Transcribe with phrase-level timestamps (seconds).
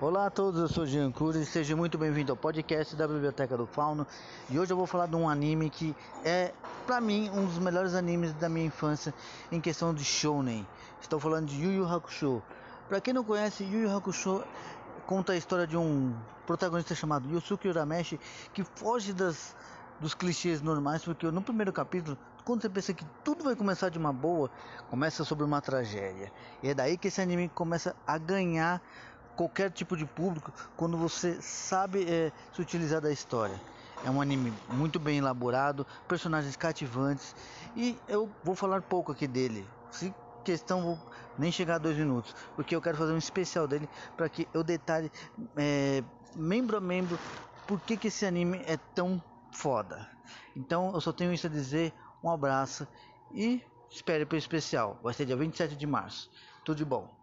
[0.00, 3.56] Olá a todos, eu sou Jean Cruz e seja muito bem-vindo ao podcast da Biblioteca
[3.56, 4.06] do Fauno.
[4.48, 6.52] E hoje eu vou falar de um anime que é,
[6.86, 9.12] para mim, um dos melhores animes da minha infância
[9.50, 10.64] em questão de shounen.
[11.00, 12.40] Estou falando de Yu Yu Hakusho.
[12.88, 14.44] Para quem não conhece, Yu Yu Hakusho
[15.08, 16.14] conta a história de um
[16.46, 18.20] protagonista chamado Yusuke Urameshi
[18.54, 19.56] que foge das
[20.02, 23.96] dos clichês normais, porque no primeiro capítulo, quando você pensa que tudo vai começar de
[23.96, 24.50] uma boa,
[24.90, 26.30] começa sobre uma tragédia.
[26.60, 28.82] E é daí que esse anime começa a ganhar
[29.36, 33.58] qualquer tipo de público quando você sabe é, se utilizar da história.
[34.04, 37.32] É um anime muito bem elaborado, personagens cativantes
[37.76, 39.64] e eu vou falar pouco aqui dele.
[39.92, 40.12] Se
[40.44, 40.98] questão vou
[41.38, 44.64] nem chegar a dois minutos, porque eu quero fazer um especial dele para que eu
[44.64, 45.12] detalhe
[45.56, 46.02] é,
[46.34, 47.16] membro a membro
[47.68, 50.08] por que, que esse anime é tão foda.
[50.56, 51.92] Então eu só tenho isso a dizer.
[52.22, 52.86] Um abraço
[53.32, 54.98] e espere para o especial.
[55.02, 56.30] Vai ser dia 27 de março.
[56.64, 57.21] Tudo de bom.